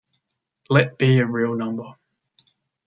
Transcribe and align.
Let 0.67 0.97
be 0.97 1.19
a 1.19 1.27
real 1.27 1.53
number. 1.53 1.93